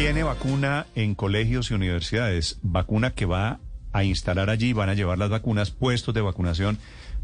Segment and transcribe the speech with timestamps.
[0.00, 3.58] Viene vacuna en colegios y universidades, vacuna que va
[3.92, 6.78] a instalar allí, van a llevar las vacunas, puestos de vacunación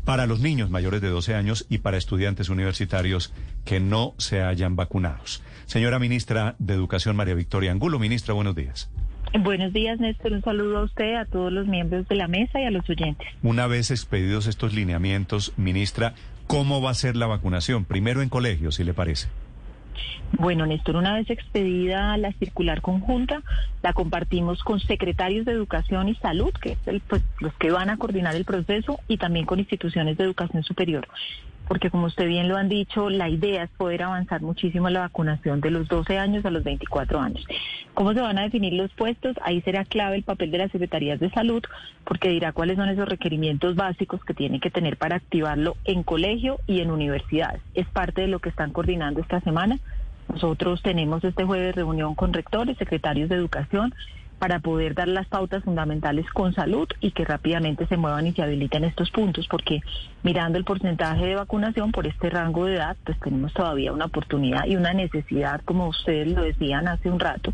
[0.05, 3.33] para los niños mayores de 12 años y para estudiantes universitarios
[3.65, 5.41] que no se hayan vacunados.
[5.67, 8.91] Señora ministra de Educación, María Victoria Angulo, ministra, buenos días.
[9.39, 10.33] Buenos días, Néstor.
[10.33, 13.29] Un saludo a usted, a todos los miembros de la mesa y a los oyentes.
[13.45, 16.15] Una vez expedidos estos lineamientos, ministra,
[16.49, 17.85] ¿cómo va a ser la vacunación?
[17.85, 19.29] Primero en colegios, si le parece.
[20.33, 23.43] Bueno, Néstor, una vez expedida la circular conjunta,
[23.83, 27.97] la compartimos con secretarios de Educación y Salud, que es pues, los que van a
[27.97, 31.07] coordinar el proceso, y también con instituciones de educación superior.
[31.69, 35.61] Porque como usted bien lo han dicho, la idea es poder avanzar muchísimo la vacunación
[35.61, 37.47] de los 12 años a los 24 años.
[37.95, 39.37] ¿Cómo se van a definir los puestos?
[39.43, 41.63] Ahí será clave el papel de las secretarías de salud,
[42.05, 46.59] porque dirá cuáles son esos requerimientos básicos que tiene que tener para activarlo en colegio
[46.67, 47.63] y en universidades.
[47.75, 49.79] Es parte de lo que están coordinando esta semana.
[50.29, 53.95] Nosotros tenemos este jueves reunión con rectores, secretarios de educación,
[54.39, 58.43] para poder dar las pautas fundamentales con salud y que rápidamente se muevan y se
[58.43, 59.81] habiliten estos puntos, porque
[60.23, 64.67] mirando el porcentaje de vacunación por este rango de edad, pues tenemos todavía una oportunidad
[64.67, 67.53] y una necesidad, como ustedes lo decían hace un rato,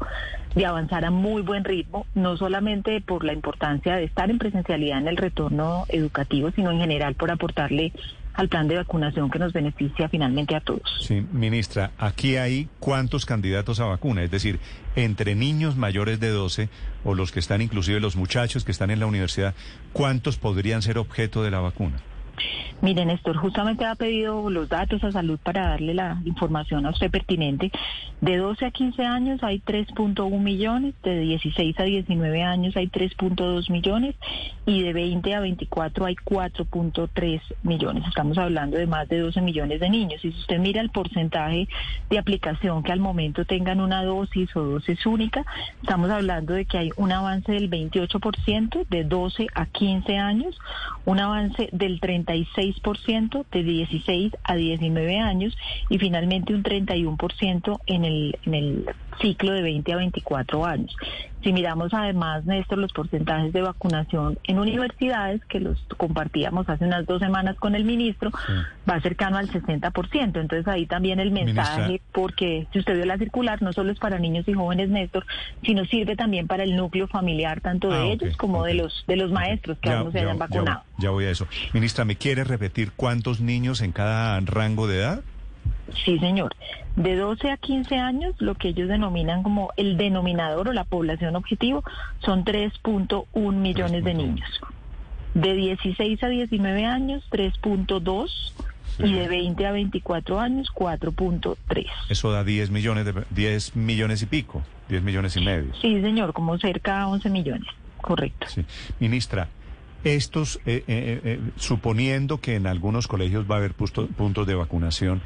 [0.55, 4.99] de avanzar a muy buen ritmo, no solamente por la importancia de estar en presencialidad
[4.99, 7.93] en el retorno educativo, sino en general por aportarle
[8.35, 10.83] al plan de vacunación que nos beneficia finalmente a todos.
[11.01, 14.61] Sí, ministra, aquí hay cuántos candidatos a vacuna, es decir,
[14.97, 16.69] entre niños mayores de 12
[17.05, 19.55] o los que están, inclusive los muchachos que están en la universidad,
[19.93, 22.01] ¿cuántos podrían ser objeto de la vacuna?
[22.83, 27.11] Mire, Néstor, justamente ha pedido los datos a salud para darle la información a usted
[27.11, 27.71] pertinente.
[28.23, 33.71] De 12 a 15 años hay 3.1 millones, de 16 a 19 años hay 3.2
[33.71, 34.15] millones
[34.65, 38.05] y de 20 a 24 hay 4.3 millones.
[38.09, 40.25] Estamos hablando de más de 12 millones de niños.
[40.25, 41.69] Y si usted mira el porcentaje
[42.09, 45.45] de aplicación que al momento tengan una dosis o dosis única,
[45.83, 50.59] estamos hablando de que hay un avance del 28% de 12 a 15 años,
[51.05, 55.57] un avance del 36 ciento de 16 a 19 años
[55.89, 58.87] y finalmente un 31% en el, en el
[59.21, 60.97] ciclo de 20 a 24 años.
[61.43, 67.07] Si miramos además, Néstor, los porcentajes de vacunación en universidades, que los compartíamos hace unas
[67.07, 68.31] dos semanas con el ministro,
[68.89, 70.23] va cercano al 60%.
[70.23, 74.19] Entonces ahí también el mensaje, porque si usted vio la circular, no solo es para
[74.19, 75.25] niños y jóvenes, Néstor,
[75.65, 79.17] sino sirve también para el núcleo familiar, tanto de ah, ellos como de los de
[79.17, 80.83] los maestros que aún no se hayan vacunado.
[80.99, 81.47] Ya, ya voy a eso.
[81.73, 85.23] Ministra, ¿me quiere repetir cuántos niños en cada rango de edad?
[86.05, 86.55] Sí, señor.
[86.95, 91.35] De 12 a 15 años, lo que ellos denominan como el denominador o la población
[91.35, 91.83] objetivo,
[92.21, 94.49] son 3.1 millones de niños.
[95.35, 98.53] De 16 a 19 años, 3.2
[98.99, 101.87] y de 20 a 24 años 4.3.
[102.11, 105.73] Eso da 10 millones de 10 millones y pico, 10 millones y medio.
[105.81, 107.69] Sí, señor, como cerca a 11 millones.
[108.01, 108.47] Correcto.
[108.49, 108.65] Sí.
[108.99, 109.49] Ministra,
[110.05, 115.21] estos, eh, eh, eh, suponiendo que en algunos colegios va a haber puntos de vacunación,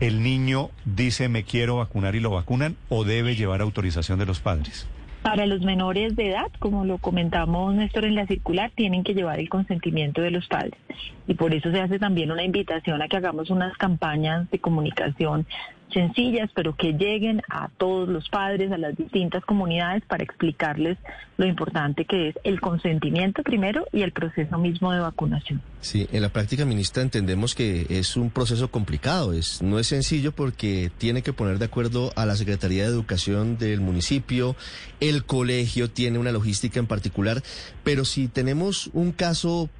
[0.00, 4.40] ¿el niño dice me quiero vacunar y lo vacunan o debe llevar autorización de los
[4.40, 4.88] padres?
[5.22, 9.38] Para los menores de edad, como lo comentamos Néstor en la circular, tienen que llevar
[9.38, 10.80] el consentimiento de los padres.
[11.26, 15.46] Y por eso se hace también una invitación a que hagamos unas campañas de comunicación
[15.92, 20.98] sencillas, pero que lleguen a todos los padres, a las distintas comunidades, para explicarles
[21.36, 25.62] lo importante que es el consentimiento primero y el proceso mismo de vacunación.
[25.80, 30.32] Sí, en la práctica, ministra, entendemos que es un proceso complicado, es, no es sencillo
[30.32, 34.56] porque tiene que poner de acuerdo a la Secretaría de Educación del municipio,
[35.00, 37.42] el colegio tiene una logística en particular,
[37.84, 39.70] pero si tenemos un caso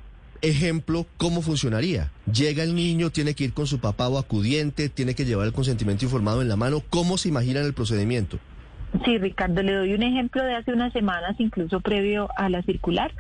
[0.43, 2.11] ejemplo, ¿cómo funcionaría?
[2.33, 5.53] Llega el niño, tiene que ir con su papá o acudiente, tiene que llevar el
[5.53, 6.83] consentimiento informado en la mano.
[6.91, 8.39] ¿Cómo se imaginan el procedimiento?
[9.05, 13.13] Sí, Ricardo, le doy un ejemplo de hace unas semanas, incluso previo a la circular,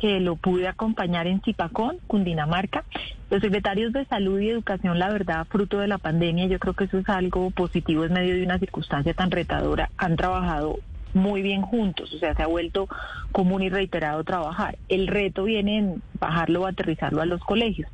[0.00, 2.84] que lo pude acompañar en Zipacón, Cundinamarca.
[3.30, 6.84] Los secretarios de Salud y Educación, la verdad, fruto de la pandemia, yo creo que
[6.84, 10.80] eso es algo positivo en medio de una circunstancia tan retadora, han trabajado
[11.14, 12.88] muy bien juntos, o sea, se ha vuelto
[13.32, 14.78] común y reiterado trabajar.
[14.88, 17.90] El reto viene en bajarlo o aterrizarlo a los colegios.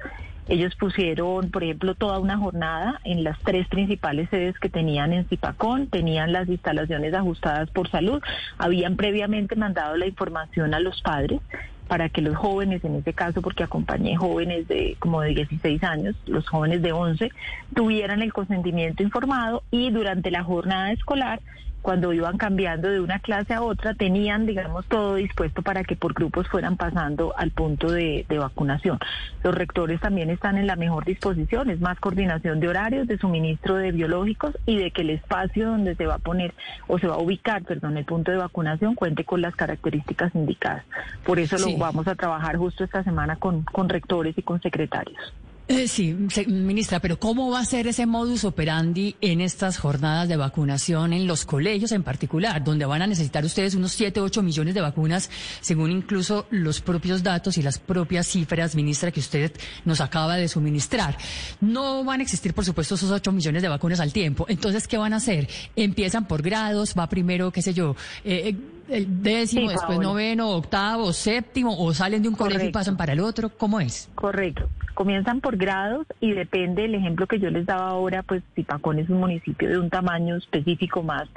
[0.49, 5.27] Ellos pusieron, por ejemplo, toda una jornada en las tres principales sedes que tenían en
[5.27, 8.23] Zipacón, tenían las instalaciones ajustadas por salud,
[8.57, 11.41] habían previamente mandado la información a los padres
[11.87, 16.17] para que los jóvenes, en este caso porque acompañé jóvenes de como de 16 años,
[16.27, 17.31] los jóvenes de 11,
[17.75, 21.41] tuvieran el consentimiento informado y durante la jornada escolar
[21.89, 26.13] cuando iban cambiando de una clase a otra, tenían, digamos, todo dispuesto para que por
[26.13, 28.99] grupos fueran pasando al punto de, vacunación.
[29.43, 33.77] Los rectores también están en la mejor disposición, es más coordinación de horarios, de suministro
[33.77, 36.53] de biológicos y de que el espacio donde se va a poner
[36.89, 40.85] o se va a ubicar, perdón, el punto de vacunación cuente con las características indicadas.
[41.25, 45.33] Por eso lo vamos a trabajar justo esta semana con, con rectores y con secretarios.
[45.71, 46.17] Eh, sí,
[46.47, 51.27] ministra, pero ¿cómo va a ser ese modus operandi en estas jornadas de vacunación en
[51.27, 55.29] los colegios en particular, donde van a necesitar ustedes unos 7, 8 millones de vacunas,
[55.61, 59.53] según incluso los propios datos y las propias cifras, ministra, que usted
[59.85, 61.19] nos acaba de suministrar?
[61.61, 64.47] No van a existir, por supuesto, esos 8 millones de vacunas al tiempo.
[64.49, 65.51] Entonces, ¿qué van a hacer?
[65.77, 66.95] ¿Empiezan por grados?
[66.99, 67.95] ¿Va primero, qué sé yo?
[68.25, 68.57] Eh,
[68.89, 73.21] el décimo, después noveno, octavo, séptimo, o salen de un colegio y pasan para el
[73.21, 73.51] otro?
[73.51, 74.09] ¿Cómo es?
[74.15, 74.69] Correcto
[74.99, 78.99] comienzan por grados y depende del ejemplo que yo les daba ahora, pues si Pacón
[78.99, 81.29] es un municipio de un tamaño específico más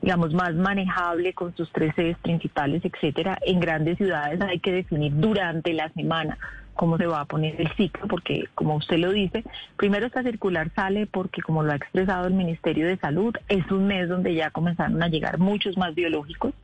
[0.00, 3.38] digamos, más manejable con sus tres sedes principales, etcétera.
[3.42, 6.38] En grandes ciudades hay que definir durante la semana
[6.74, 9.44] cómo se va a poner el ciclo, porque como usted lo dice,
[9.76, 13.86] primero esta circular sale porque, como lo ha expresado el Ministerio de Salud, es un
[13.86, 16.54] mes donde ya comenzaron a llegar muchos más biológicos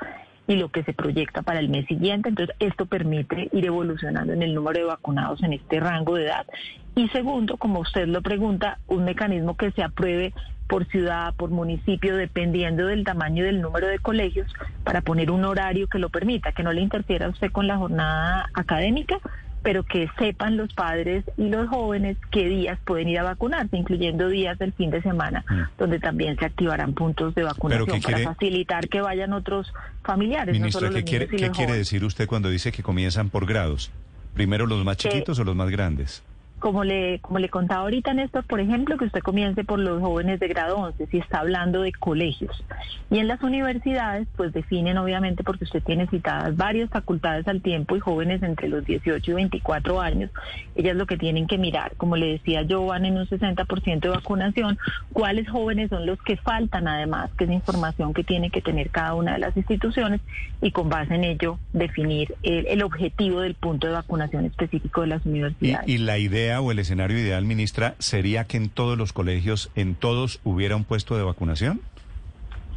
[0.47, 2.29] y lo que se proyecta para el mes siguiente.
[2.29, 6.47] Entonces, esto permite ir evolucionando en el número de vacunados en este rango de edad.
[6.95, 10.33] Y segundo, como usted lo pregunta, un mecanismo que se apruebe
[10.67, 14.53] por ciudad, por municipio, dependiendo del tamaño del número de colegios,
[14.85, 17.77] para poner un horario que lo permita, que no le interfiera a usted con la
[17.77, 19.19] jornada académica,
[19.67, 24.29] pero que sepan los padres y los jóvenes qué días pueden ir a vacunarse, incluyendo
[24.29, 25.77] días del fin de semana, mm.
[25.77, 29.73] donde también se activarán puntos de vacunación para facilitar que vayan otros
[30.05, 30.53] familiares.
[30.53, 33.91] Ministra, ¿qué, quiere, ¿qué quiere decir usted cuando dice que comienzan por grados?
[34.35, 36.23] ¿Primero los más chiquitos o los más grandes?
[36.59, 40.41] Como le, como le contaba ahorita, Néstor, por ejemplo, que usted comience por los jóvenes
[40.41, 42.65] de grado 11, si está hablando de colegios.
[43.11, 47.97] Y en las universidades, pues definen obviamente porque usted tiene citadas varias facultades al tiempo
[47.97, 50.31] y jóvenes entre los 18 y 24 años.
[50.75, 54.09] Ellas lo que tienen que mirar, como le decía yo, van en un 60% de
[54.09, 54.79] vacunación,
[55.13, 59.15] cuáles jóvenes son los que faltan además, que es información que tiene que tener cada
[59.15, 60.21] una de las instituciones
[60.63, 65.27] y con base en ello definir el, objetivo del punto de vacunación específico de las
[65.27, 65.89] universidades.
[65.89, 69.95] y la idea o el escenario ideal, ministra, sería que en todos los colegios, en
[69.95, 71.81] todos, hubiera un puesto de vacunación?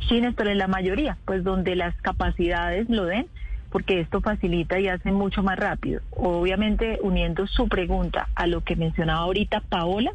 [0.08, 3.28] Sí, Néstor, en la mayoría, pues donde las capacidades lo den,
[3.72, 6.02] porque esto facilita y hace mucho más rápido.
[6.12, 10.12] Obviamente, uniendo su pregunta a lo que mencionaba ahorita Paola,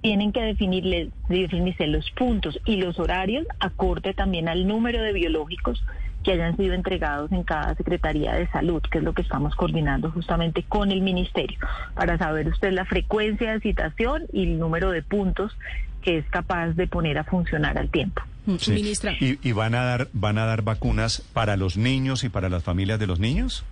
[0.00, 5.82] tienen que definirle, definirse los puntos y los horarios acorde también al número de biológicos
[6.28, 10.10] que hayan sido entregados en cada Secretaría de Salud, que es lo que estamos coordinando
[10.10, 11.58] justamente con el Ministerio,
[11.94, 15.56] para saber usted la frecuencia de citación y el número de puntos
[16.02, 18.20] que es capaz de poner a funcionar al tiempo.
[18.44, 19.12] Mm, Ministra.
[19.18, 22.62] ¿Y, ¿Y, van a dar van a dar vacunas para los niños y para las
[22.62, 23.64] familias de los niños?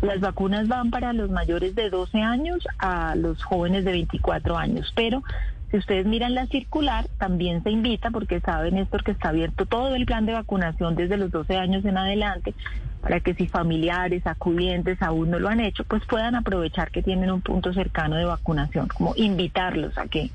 [0.00, 4.92] Las vacunas van para los mayores de 12 años a los jóvenes de 24 años,
[4.94, 5.24] pero
[5.70, 9.94] si ustedes miran la circular, también se invita, porque saben, Néstor, que está abierto todo
[9.94, 12.54] el plan de vacunación desde los 12 años en adelante,
[13.02, 17.30] para que si familiares, acudientes aún no lo han hecho, pues puedan aprovechar que tienen
[17.30, 20.30] un punto cercano de vacunación, como invitarlos a que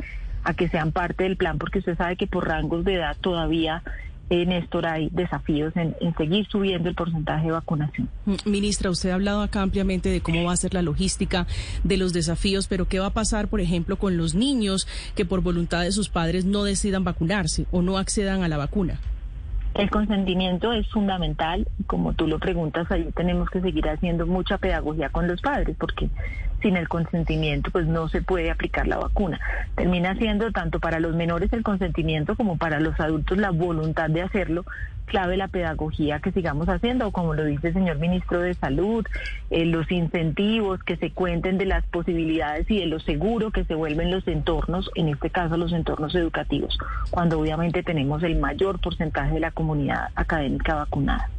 [0.45, 3.81] a que sean parte del plan, porque usted sabe que por rangos de edad todavía
[4.29, 8.09] eh, Néstor, hay desafíos en, seguir subiendo el porcentaje de vacunación.
[8.25, 11.45] Mm, ministra, usted ha hablado acá ampliamente de cómo va a ser la logística
[11.83, 15.41] de los desafíos, pero ¿qué va a pasar, por ejemplo, con los niños que por
[15.41, 18.99] voluntad de sus padres no decidan vacunarse o no accedan a la vacuna?
[19.75, 25.09] El consentimiento es fundamental como tú lo preguntas, ahí tenemos que seguir haciendo mucha pedagogía
[25.09, 26.09] con los padres porque
[26.63, 29.39] sin el consentimiento pues no se puede aplicar la vacuna.
[29.75, 34.23] Termina siendo tanto para los menores el consentimiento como para los adultos la voluntad de
[34.23, 34.65] hacerlo,
[35.05, 39.05] clave la pedagogía que sigamos haciendo, como lo dice el señor ministro de Salud,
[39.51, 43.75] eh, los incentivos, que se cuenten de las posibilidades y de lo seguro que se
[43.75, 46.77] vuelven los entornos, en este caso los entornos educativos,
[47.11, 51.29] cuando obviamente tenemos el mayor porcentaje de la comunidad académica vacunada.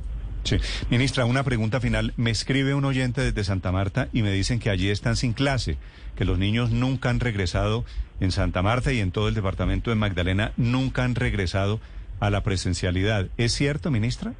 [0.44, 0.58] Sí.
[0.90, 2.12] Ministra, una pregunta final.
[2.16, 5.78] Me escribe un oyente desde Santa Marta y me dicen que allí están sin clase,
[6.16, 7.84] que los niños nunca han regresado
[8.20, 11.80] en Santa Marta y en todo el departamento de Magdalena, nunca han regresado
[12.20, 13.28] a la presencialidad.
[13.36, 14.34] ¿Es cierto, ministra?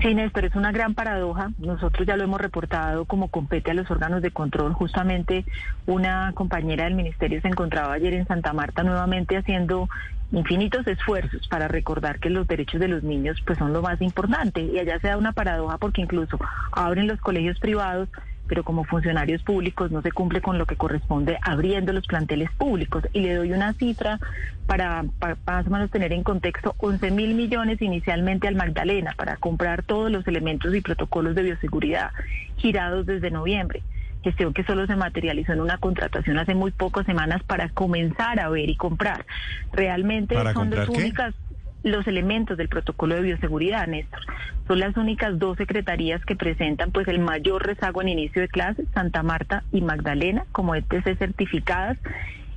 [0.00, 1.50] Sí, Néstor, es una gran paradoja.
[1.58, 4.72] Nosotros ya lo hemos reportado como compete a los órganos de control.
[4.72, 5.44] Justamente
[5.86, 9.90] una compañera del ministerio se encontraba ayer en Santa Marta nuevamente haciendo
[10.32, 14.62] infinitos esfuerzos para recordar que los derechos de los niños pues son lo más importante
[14.62, 16.38] y allá se da una paradoja porque incluso
[16.72, 18.08] abren los colegios privados
[18.50, 23.04] pero como funcionarios públicos no se cumple con lo que corresponde abriendo los planteles públicos.
[23.12, 24.18] Y le doy una cifra
[24.66, 29.36] para, para más o menos tener en contexto 11 mil millones inicialmente al Magdalena para
[29.36, 32.10] comprar todos los elementos y protocolos de bioseguridad
[32.56, 33.84] girados desde noviembre
[34.24, 38.50] gestión que solo se materializó en una contratación hace muy pocas semanas para comenzar a
[38.50, 39.24] ver y comprar.
[39.72, 41.34] Realmente son las únicas
[41.82, 44.20] los elementos del protocolo de bioseguridad, Néstor.
[44.66, 48.86] Son las únicas dos secretarías que presentan pues el mayor rezago en inicio de clases,
[48.94, 51.98] Santa Marta y Magdalena, como ETC certificadas.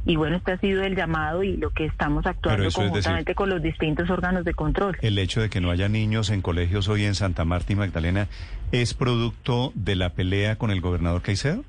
[0.06, 3.62] Y bueno, este ha sido el llamado y lo que estamos actuando conjuntamente con los
[3.62, 4.98] distintos órganos de control.
[5.01, 8.27] El hecho de que no haya niños en colegios hoy en Santa Marta y Magdalena
[8.74, 11.63] es producto de la pelea con el gobernador Caicedo?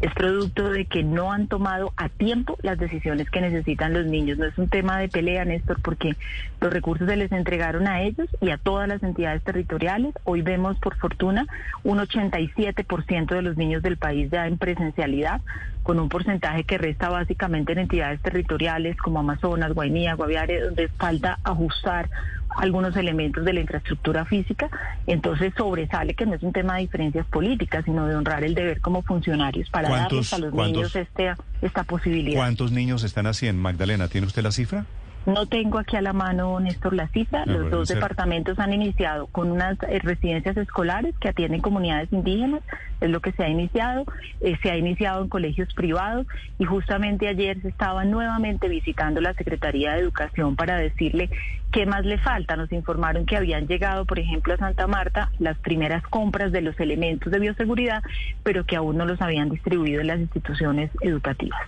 [0.00, 4.38] Es producto de que no han tomado a tiempo las decisiones que necesitan los niños.
[4.38, 6.14] No es un tema de pelea, Néstor, porque
[6.60, 10.14] los recursos se les entregaron a ellos y a todas las entidades territoriales.
[10.24, 11.46] Hoy vemos, por fortuna,
[11.82, 15.40] un 87% de los niños del país ya en presencialidad,
[15.82, 21.38] con un porcentaje que resta básicamente en entidades territoriales como Amazonas, Guainía, Guaviare, donde falta
[21.42, 22.08] ajustar
[22.56, 24.68] algunos elementos de la infraestructura física,
[25.06, 28.80] entonces sobresale que no es un tema de diferencias políticas, sino de honrar el deber
[28.80, 32.36] como funcionarios para darles a los niños este, esta posibilidad.
[32.36, 34.08] ¿Cuántos niños están así en Magdalena?
[34.08, 34.86] ¿Tiene usted la cifra?
[35.26, 37.44] No tengo aquí a la mano, Néstor, la cifra.
[37.44, 42.62] Los dos departamentos han iniciado con unas eh, residencias escolares que atienden comunidades indígenas,
[43.00, 44.04] es lo que se ha iniciado.
[44.40, 46.26] Eh, se ha iniciado en colegios privados
[46.58, 51.28] y justamente ayer se estaba nuevamente visitando la Secretaría de Educación para decirle
[51.72, 52.56] qué más le falta.
[52.56, 56.78] Nos informaron que habían llegado, por ejemplo, a Santa Marta las primeras compras de los
[56.80, 58.02] elementos de bioseguridad,
[58.42, 61.60] pero que aún no los habían distribuido en las instituciones educativas.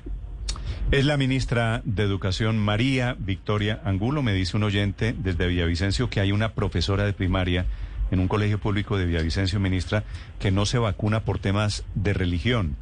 [0.93, 4.25] Es la ministra de Educación María Victoria Angulo.
[4.25, 7.65] Me dice un oyente desde Villavicencio que hay una profesora de primaria
[8.11, 10.03] en un colegio público de Villavicencio, ministra,
[10.41, 12.75] que no se vacuna por temas de religión.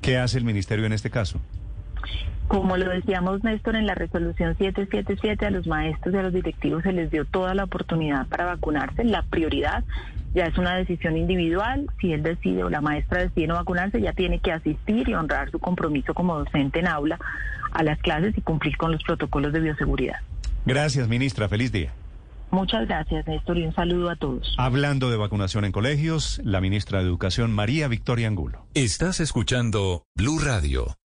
[0.00, 1.40] ¿Qué hace el ministerio en este caso?
[2.46, 6.84] Como lo decíamos, Néstor, en la resolución 777 a los maestros y a los directivos
[6.84, 9.02] se les dio toda la oportunidad para vacunarse.
[9.02, 9.82] La prioridad
[10.34, 11.86] ya es una decisión individual.
[12.00, 15.50] Si él decide o la maestra decide no vacunarse, ya tiene que asistir y honrar
[15.50, 17.18] su compromiso como docente en aula
[17.72, 20.16] a las clases y cumplir con los protocolos de bioseguridad.
[20.66, 21.48] Gracias, ministra.
[21.48, 21.92] Feliz día.
[22.50, 24.54] Muchas gracias, Néstor, y un saludo a todos.
[24.58, 28.66] Hablando de vacunación en colegios, la ministra de Educación, María Victoria Angulo.
[28.74, 30.96] Estás escuchando Blue Radio.